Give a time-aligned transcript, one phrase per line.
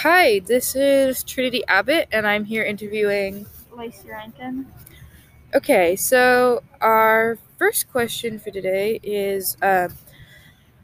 [0.00, 3.46] Hi, this is Trinity Abbott, and I'm here interviewing.
[3.74, 4.70] Lacey Rankin.
[5.54, 9.88] Okay, so our first question for today is uh,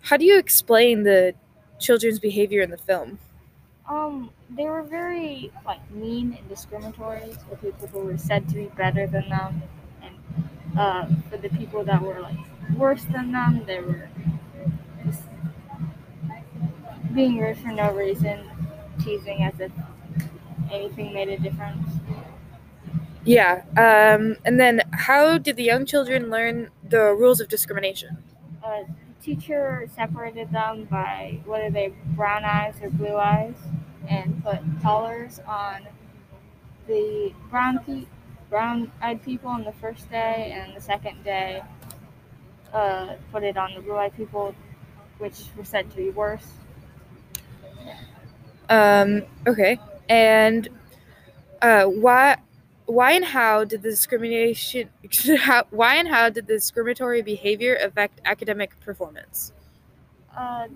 [0.00, 1.34] How do you explain the
[1.78, 3.20] children's behavior in the film?
[3.88, 8.64] Um, they were very like mean and discriminatory to people who were said to be
[8.76, 9.62] better than them,
[10.02, 10.16] and
[10.76, 12.38] uh, for the people that were like
[12.76, 14.08] worse than them, they were
[15.06, 15.22] just
[17.14, 18.40] being rude for no reason,
[19.06, 19.72] teasing as if
[20.70, 21.88] anything made a difference.
[23.24, 28.18] Yeah, um, and then how did the young children learn the rules of discrimination?
[28.62, 33.56] Uh, the teacher separated them by whether they brown eyes or blue eyes,
[34.08, 35.86] and put collars on
[36.86, 38.06] the brown pe-
[38.48, 41.62] brown-eyed people on the first day, and the second day
[42.72, 44.54] uh, put it on the blue-eyed people,
[45.18, 46.46] which were said to be worse.
[48.68, 50.68] Um, okay, and
[51.62, 52.38] uh, why,
[52.86, 54.90] why and how did the discrimination,
[55.38, 59.52] how, why and how did the discriminatory behavior affect academic performance?
[60.36, 60.68] Uh,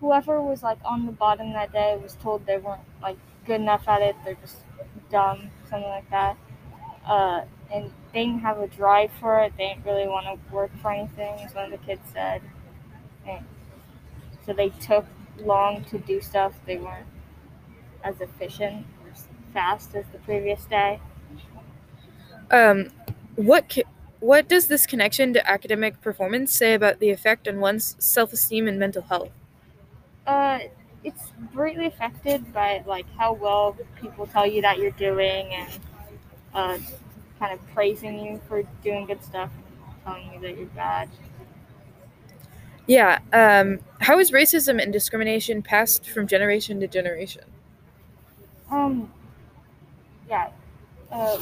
[0.00, 3.86] whoever was like on the bottom that day was told they weren't like good enough
[3.88, 4.16] at it.
[4.24, 4.58] They're just
[5.10, 6.36] dumb, something like that.
[7.06, 9.52] Uh, and they didn't have a drive for it.
[9.56, 12.42] They didn't really want to work for anything, as one of the kids said.
[13.26, 13.44] And
[14.44, 15.06] so they took
[15.38, 16.54] long to do stuff.
[16.66, 17.06] They weren't
[18.04, 19.12] as efficient or
[19.52, 21.00] fast as the previous day.
[22.50, 22.90] Um,
[23.36, 23.84] what ca-
[24.20, 28.78] what does this connection to academic performance say about the effect on one's self-esteem and
[28.78, 29.30] mental health?
[30.26, 30.58] Uh,
[31.02, 35.78] it's greatly affected by like how well people tell you that you're doing and
[36.52, 36.78] uh,
[37.38, 41.08] kind of praising you for doing good stuff and telling you that you're bad.
[42.86, 43.20] Yeah.
[43.32, 47.44] Um, how is racism and discrimination passed from generation to generation?
[48.70, 49.12] Um,
[50.28, 50.50] yeah.
[51.10, 51.38] Uh,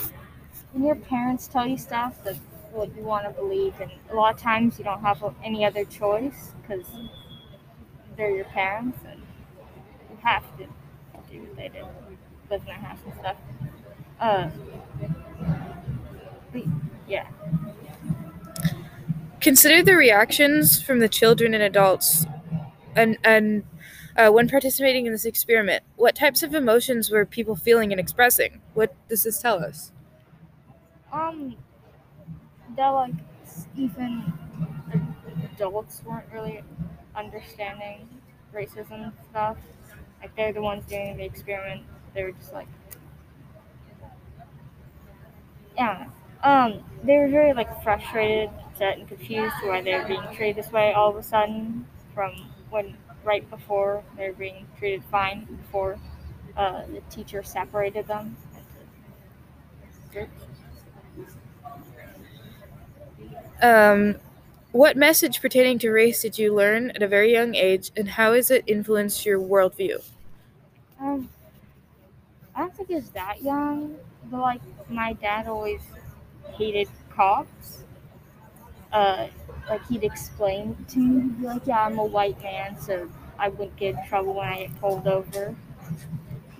[0.72, 2.36] when your parents tell you stuff that
[2.72, 5.84] what you want to believe, and a lot of times you don't have any other
[5.84, 6.86] choice because
[8.16, 9.20] they're your parents and
[10.10, 10.64] you have to
[11.30, 11.84] do what they did,
[12.50, 13.36] live in their house and stuff.
[14.20, 14.50] Uh,
[16.52, 16.62] but
[17.06, 17.26] yeah.
[19.40, 22.26] Consider the reactions from the children and adults,
[22.96, 23.62] and and
[24.18, 25.84] uh, when participating in this experiment.
[25.96, 28.60] What types of emotions were people feeling and expressing?
[28.74, 29.92] What does this tell us?
[31.12, 31.56] Um,
[32.76, 33.14] that like
[33.76, 34.32] even
[35.54, 36.62] adults weren't really
[37.14, 38.08] understanding
[38.52, 39.56] racism stuff.
[40.20, 41.82] Like they're the ones doing the experiment.
[42.12, 42.66] They were just like,
[45.76, 46.08] yeah.
[46.42, 50.72] Um, they were very like frustrated, upset, and confused why they were being treated this
[50.72, 52.32] way all of a sudden from
[52.70, 55.98] when right before they were being treated fine before
[56.56, 58.36] uh, the teacher separated them.
[63.62, 64.16] Um,
[64.72, 68.32] what message pertaining to race did you learn at a very young age, and how
[68.34, 70.02] has it influenced your worldview?
[71.00, 71.28] Um,
[72.54, 73.96] I don't think it's that young,
[74.30, 75.80] but like my dad always
[76.56, 77.84] hated cops.
[78.92, 79.28] Uh,
[79.68, 83.08] like he'd explain to me, he'd be like, "Yeah, I'm a white man, so
[83.38, 85.54] I wouldn't get in trouble when I get pulled over."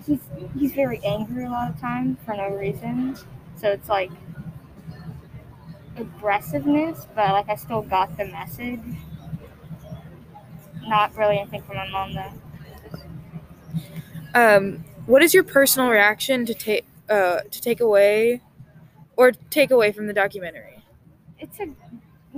[0.06, 0.20] He's
[0.58, 3.16] he's very angry a lot of times for no reason,
[3.56, 4.10] so it's like
[5.96, 8.80] aggressiveness, but like I still got the message.
[10.86, 12.32] Not really anything from my mom though.
[14.34, 18.40] Um, what is your personal reaction to take uh, to take away
[19.16, 20.75] or take away from the documentary?
[21.40, 21.66] it's a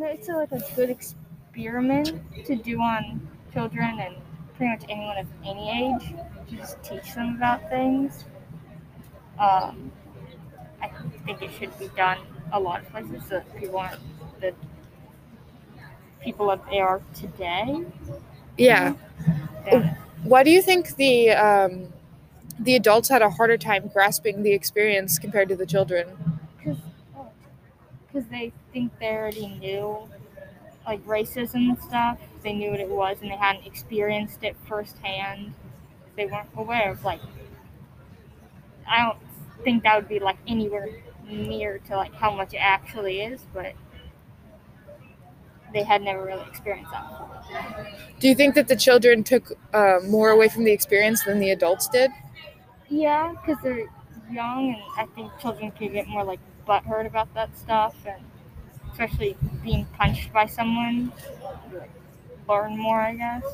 [0.06, 4.14] it's a, like a good experiment to do on children and
[4.56, 6.14] pretty much anyone of any age
[6.48, 8.24] to just teach them about things.
[9.38, 9.90] Um,
[10.82, 10.90] I
[11.24, 12.18] think it should be done
[12.52, 14.00] a lot of places so that people aren't
[14.40, 14.54] the
[16.22, 17.84] people that they are today.
[18.58, 18.94] Yeah.
[19.66, 19.94] Yeah.
[20.22, 21.88] Why do you think the um,
[22.58, 26.06] the adults had a harder time grasping the experience compared to the children?
[28.12, 30.08] Because they think they already knew
[30.86, 32.18] like racism and stuff.
[32.42, 35.54] They knew what it was and they hadn't experienced it firsthand.
[36.16, 37.20] They weren't aware of like
[38.88, 39.18] I don't
[39.62, 40.88] think that would be like anywhere
[41.28, 43.74] near to like how much it actually is, but
[45.72, 47.86] they had never really experienced that before.
[48.18, 51.50] Do you think that the children took uh, more away from the experience than the
[51.50, 52.10] adults did?
[52.88, 53.86] Yeah, because they're
[54.30, 56.40] young, and I think children can get more like
[56.70, 58.22] butthurt about that stuff, and
[58.92, 61.12] especially being punched by someone,
[62.48, 63.44] learn more, I guess.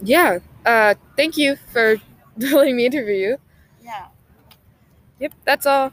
[0.00, 0.38] Yeah.
[0.64, 1.96] Uh, thank you for
[2.36, 3.36] letting me interview you.
[3.82, 4.06] Yeah.
[5.18, 5.92] Yep, that's all.